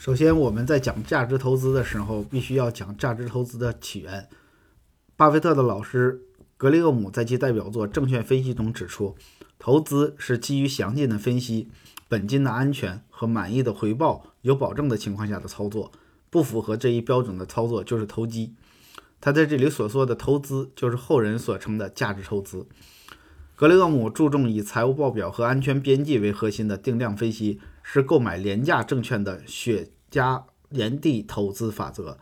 [0.00, 4.30] 首先，我们在讲价值投资的时候，必须要讲价值投资的起源。
[5.14, 6.22] 巴菲特的老师
[6.56, 9.14] 格雷厄姆在其代表作《证券分析》中指出，
[9.58, 11.68] 投资是基于详尽的分析、
[12.08, 15.92] 本金的安全和满意的回报有保证的情况下的操作。
[16.30, 18.54] 不符合这一标准的操作就是投机。
[19.20, 22.66] 他在这里所说的投资，就是后人所称的价值投资。
[23.54, 27.60] 格雷厄姆注重以财务报表和安全边际为核心的定量分析。
[27.82, 32.18] 是购买廉价证券的雪茄烟蒂投资法则。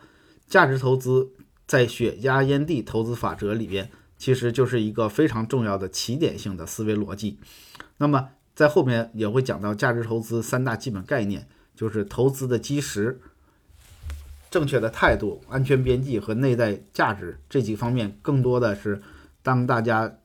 [0.47, 1.29] 价值投资
[1.67, 7.37] 在雪茄烟蒂投资法则里边，其实就是一个非常重要的起点性的思维逻辑。
[7.97, 13.21] 那么在后面也会讲到价值投资三大基本概念，就是投资的基石、
[14.49, 18.17] 正确的态度、安全边际和内在价值这几方面。
[18.23, 19.03] 更多的是
[19.43, 20.17] 当大家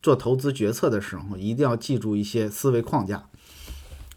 [0.00, 3.28] 做投资决策的时候，一定要记住一些思维框架。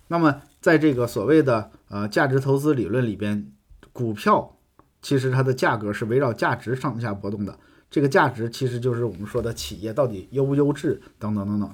[0.10, 0.44] 那么。
[0.68, 3.50] 在这个所谓的呃价值投资理论里边，
[3.94, 4.58] 股票
[5.02, 7.58] 其实它的价格是围绕价值上下波动的。
[7.90, 11.74] 这个价值其实就是我们说的企业到底优不优质等等等等。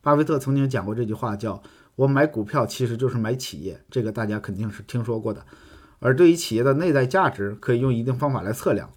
[0.00, 1.60] 巴菲特曾经讲过这句话，叫
[1.96, 5.44] “我买股票其实就是买企业”，这个大家肯定是听说过的。
[5.98, 8.88] 而对于企业的内在价值，可以用一定方法来测量。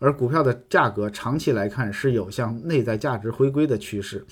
[0.00, 4.26] 而股票的价格长期来看是有向内在价值回归的趋势。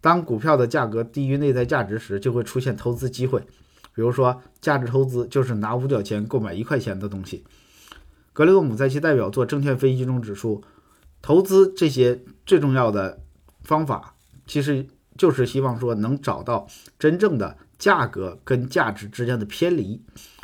[0.00, 3.46] 当股票的价格低于内在价值时，就会出现投资机会。
[3.94, 7.44] 比如说，价值投资就是拿五角钱购买一块钱的东西。
[8.32, 10.62] 格雷厄姆在其代表作《证券分析》中指出，
[11.22, 13.20] 投资这些最重要的
[13.62, 14.14] 方法，
[14.46, 14.84] 其实
[15.16, 16.66] 就是希望说能找到
[16.98, 20.02] 真正的价格跟价值之间的偏离。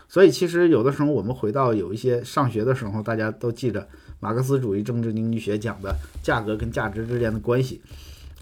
[0.09, 3.89] 所以，其实有的时候我们回到有一些上学的时候，大家都记着
[4.21, 7.81] 马克思主义政治经济学讲的价格跟价值之间的关系，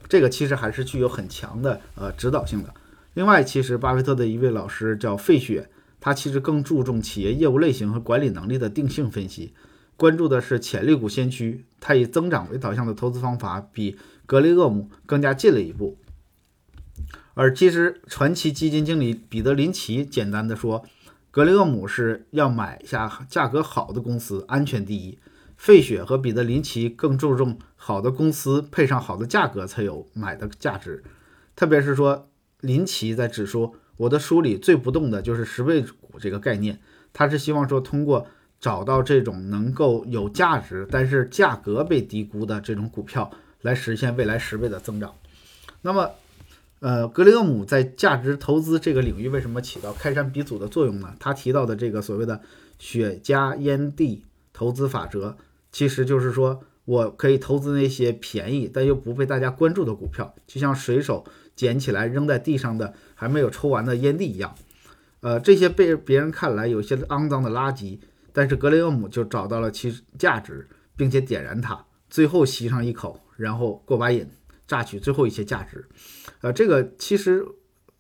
[0.08, 2.74] 这个其实还是具有很强的呃指导性的。
[3.18, 9.52] 另外，其实巴菲特的一位老师叫费雪，他其实更注重企业业务类型和管理能力的定性分析，
[9.96, 11.64] 关注的是潜力股先驱。
[11.80, 15.98] 他以增长为导向的投资方法比格雷厄姆更加进了一步。
[17.34, 20.84] 而其实传奇基金经理彼得林奇简单的说，
[21.32, 25.18] 格雷厄姆是要买下价格好的公司，安全第一。
[25.56, 31.02] 费雪和彼得林奇更注重好的公司配上好的价格才有买的价值，
[31.56, 32.28] 特别是说。
[32.60, 36.80] 林奇在指出，我的书里最不动的就是十倍股这个概念。
[37.12, 38.26] 他是希望说，通过
[38.60, 43.30] 找到这种能够有价值，但是价格被低估的这种股票，
[43.62, 45.14] 来实现未来十倍的增长。
[45.82, 46.10] 那么，
[46.80, 51.14] 呃，格雷厄姆在价值投资这个领域为什么起到开山鼻祖的作用呢？
[51.20, 52.40] 他提到的这个所谓的
[52.78, 55.36] 雪茄烟蒂投资法则，
[55.70, 61.24] 其实就是说我可以投资那些便宜但又不被大家关注的股票，就像水手。
[61.58, 64.54] 捡起来扔在地上的还没有抽完的烟蒂一样，
[65.22, 67.98] 呃，这些被别人看来有些肮脏的垃圾，
[68.32, 74.30] 但是格雷厄姆就找到了其价值，并且点燃它，最后吸上一口，然后过把瘾，
[74.68, 75.84] 榨取最后一些价值。
[76.42, 77.44] 呃，这个其实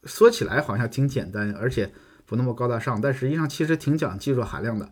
[0.04, 1.92] 说起来好像挺简单，而且
[2.26, 4.88] 不那么高大上，但实际上其实挺讲技术含量的。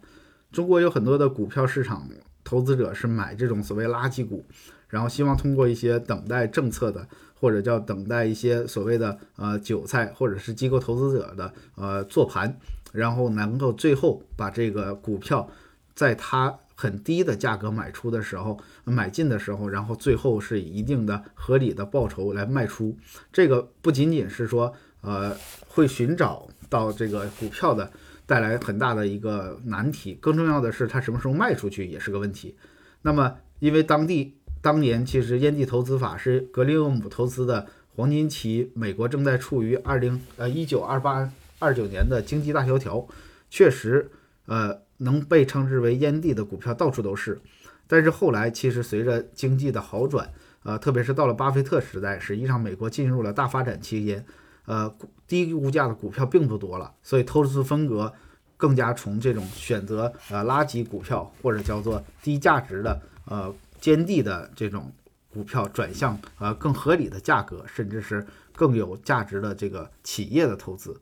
[0.50, 2.08] 中国有很多的股票市场
[2.42, 4.44] 投资者是买这种所谓垃圾股，
[4.88, 7.06] 然后希望通过一些等待政策的。
[7.38, 12.58] 或者叫等待一些所谓的呃韭菜，或者是机构投资者的呃做盘，
[12.92, 15.46] 然后能够最后把这个股票
[15.94, 22.96] 在它很低的价格买出的时候买进的时候，然后最后是以一定的合理的报酬来卖出。
[23.30, 24.72] 这个不仅仅是说
[25.02, 25.36] 呃
[25.68, 27.90] 会寻找到这个股票的
[28.24, 32.56] 带来很大的一个难题，更重要的是它什么时候卖出去也是个问题。
[33.02, 34.35] 那么因为当地。
[34.66, 43.06] 当年其实烟蒂投资法是格雷厄姆投资的黄金期，美国正在处于二零呃一九二八二九年的经济大萧条，
[43.48, 44.10] 确实
[44.46, 47.40] 呃能被称之为烟蒂的股票到处都是。
[47.86, 50.28] 但是后来其实随着经济的好转，
[50.64, 54.26] 呃特别是到了巴菲特时代，实际上美国进入了大发展期间，
[54.64, 54.92] 呃
[55.28, 58.12] 低估价的股票并不多了，所以投资风格
[58.56, 63.54] 更加从这种选择呃垃圾股票或者叫做低价值的呃。
[63.86, 64.92] 坚地的这种
[65.32, 71.00] 股票转向呃更合理的价格，甚至是更有价值的这个企业的投资。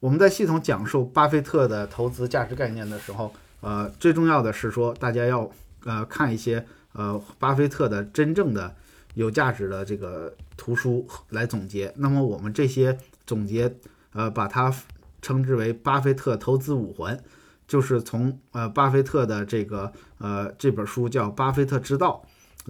[0.00, 3.30] 我们在系统讲述巴菲特的投资价值概念的时候，
[3.60, 5.50] 呃，最重要的是说大家要
[5.84, 6.64] 呃看一些
[6.94, 8.74] 呃巴菲特的真正的
[9.12, 11.92] 有价值的这个图书来总结。
[11.96, 12.96] 那么我们这些
[13.26, 13.70] 总结
[14.14, 14.74] 呃把它
[15.20, 17.22] 称之为巴菲特投资五环。
[17.66, 22.22] 就是从呃巴菲特的这个呃这本书叫《巴菲特之道》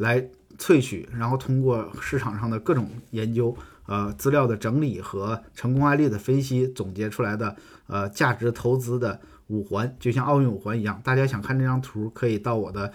[0.03, 0.29] 来
[0.59, 3.57] 萃取，然后通过市场上的各种研究、
[3.87, 7.55] 呃资料的整理和成功案例的分析，总结出来的
[7.87, 11.01] 呃价值投资的五环，就像奥运五环一样。
[11.05, 12.91] 大家想看这张图，可以到我的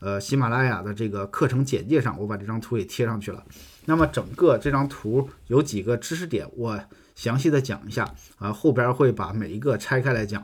[0.00, 3.44] 呃喜马拉雅的这个课程简介上，我把这张图也贴上去了。
[3.84, 6.80] 那么整个这张图有几个知识点，我
[7.14, 8.08] 详细的讲一下
[8.38, 10.42] 啊，后边会把每一个拆开来讲。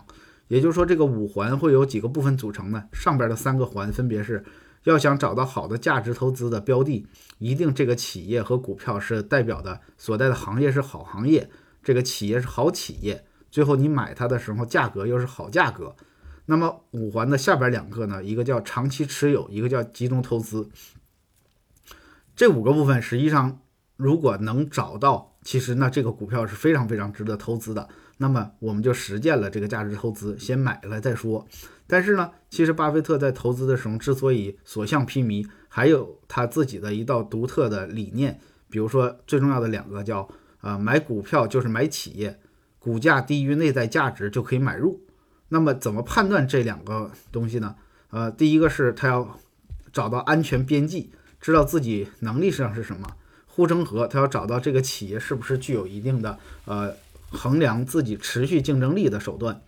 [0.48, 2.84] 也就是说，这个五环会有几个部分组成呢？
[2.92, 4.44] 上边的三个环分别是：
[4.84, 7.06] 要想找到好的价值投资的标的，
[7.38, 11.48] 一定这个企业和股票是代表的所在的行业是好行业，
[11.82, 13.24] 这个企业是好企业。
[13.50, 15.94] 最后你买它的时候，价格又是好价格。
[16.46, 18.24] 那么五环的下边两个呢？
[18.24, 20.70] 一个叫长期持有，一个叫集中投资。
[22.34, 23.60] 这五个部分实际上，
[23.96, 27.88] 如果能找到，其实那这个股票是非常非常值得投资的。
[28.20, 31.46] 那么我们就实践了这个价值投资，先买了再说。
[31.86, 38.38] 但是呢，其实巴菲特在投资的时候之所以所向披靡，还有他自己的一道独特的理念。
[38.68, 40.28] 比如说最重要的两个叫
[40.60, 42.38] 啊，买股票就是买企业，
[42.78, 45.00] 股价低于内在价值就可以买入。
[45.48, 47.76] 那么怎么判断这两个东西呢？
[48.10, 49.38] 呃，第一个是他要
[49.92, 51.10] 找到安全边际，
[51.40, 53.16] 知道自己能力上是什么。
[53.46, 56.94] 护城河，他要找到这个企业是不是具有一定的呃。
[57.30, 59.62] 衡量自己持续竞争力的手段，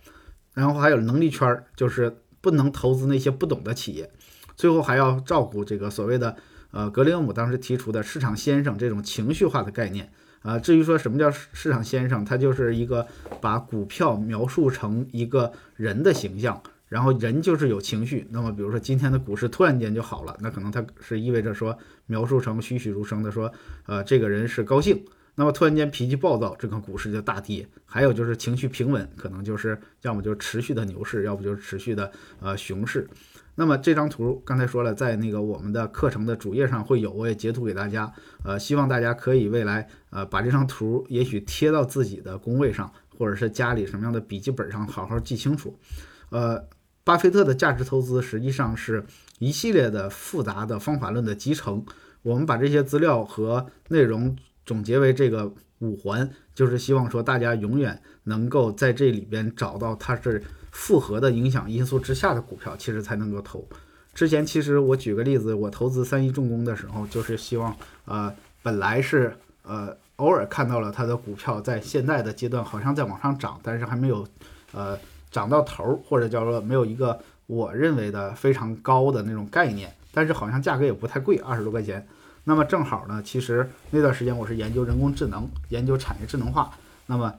[0.53, 4.11] 然后还有能力圈，就是不能投资那些不懂的企业，
[4.55, 6.35] 最后还要照顾这个所谓的
[6.71, 10.11] 呃格雷厄姆当时提出的市场先生这种情绪化的概念
[10.41, 10.57] 啊。
[10.57, 13.07] 至于说什么叫市场先生，他就是一个
[13.39, 18.27] 把股票描述成一个人的形象，然后人就是有情绪。
[18.31, 21.77] 那么比如说今天的股市突然间就好了，那可能他是意味着说
[22.07, 23.53] 描述成栩栩如生的说，
[23.85, 25.05] 呃这个人是高兴。
[25.35, 33.07] 那么突然间脾气暴躁，这个股市就大跌；还有就是情绪平稳，可能就是要么就是持续的牛市，要不就是持续的呃熊市。
[33.55, 38.11] 那么这张图刚才说了，在那个我们的课程的主页上会有，我也截图给大家。
[38.43, 45.77] 呃，希望大家可以未来呃把这张图也许贴到自己的工位上，或者是家里什么样的笔记本上，好好记清楚。
[46.29, 46.65] 呃，
[47.03, 49.05] 巴菲特的价值投资实际上是
[49.39, 51.85] 一系列的复杂的方法论的集成。
[52.21, 54.35] 我们把这些资料和内容。
[54.65, 60.41] 总结为这个五环，就是希望说大家永远能够在这里边找到它是
[60.71, 63.67] 复合的影响因素之下的股票，其实才能够投。
[64.13, 67.75] 之前其实我举个例子，我投资三一重工的时候，就是希望
[68.05, 74.27] 呃本来是呃偶尔看到了它的股票在现在的阶段好像在往上涨，但是还没有
[74.73, 74.97] 呃
[75.31, 82.05] 涨到头，或者叫做没有一个我认为的非常高的那种概念，但是好像价格也不太贵，二十多块钱。
[82.43, 86.71] 那么正好呢，其实那段时间我是研究人工智能，研究产业智能化。
[87.05, 87.33] 那么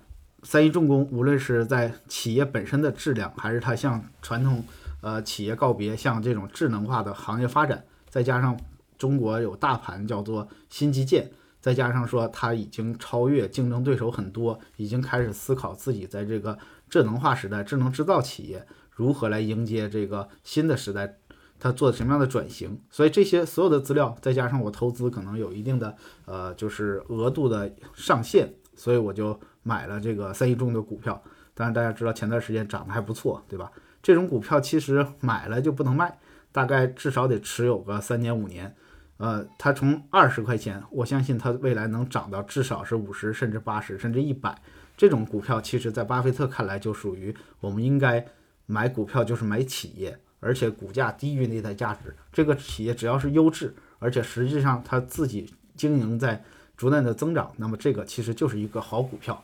[0.44, 4.64] 三一重工无论是在企业本身的质量，还是它向传统
[5.00, 8.56] 呃企业告别，向这种智能化的行业发展，再加上
[8.96, 16.56] 中国有大盘叫做新基建，再加上说它已经超越竞争对手很多，已经开始思考自己在这个
[16.88, 21.18] 智能化时代，智能制造企业如何来迎接这个新的时代。
[21.62, 22.76] 他做什么样的转型？
[22.90, 31.22] 所以这些所有的资料，再加上我投资可能有一定的呃，就是额度的上限，所以我就买了这个三一重的股票。
[31.54, 33.70] 当然大家知道前段时间涨得还不错，对吧？
[34.02, 36.18] 这种股票其实买了就不能卖，
[36.50, 38.74] 大概至少得持有个三年五年。
[39.18, 44.60] 呃，它从二十块钱，我相信它未来能涨到至少是五十，甚至八十，甚至一百。
[44.96, 48.26] 这种股票其实在巴菲特看来就属于我们应该
[48.66, 50.18] 买股票就是买企业。
[50.44, 56.42] 而且股价低于内在价值，这个企业只要是优质，而且实际上它自己经营在
[56.76, 59.40] 逐渐的增长，那么这个其实就是一个好股票。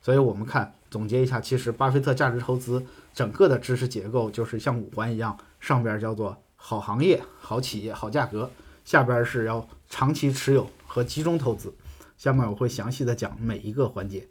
[0.00, 2.84] 所以我们看总结一下，其实巴菲特价值投资
[3.14, 8.50] 整个的知识结构就是像五环一样，上边叫做好行业、好企业、好价格，
[8.84, 11.72] 下边是要长期持有和集中投资。
[12.18, 14.26] 下面我会详细的讲每一个环节。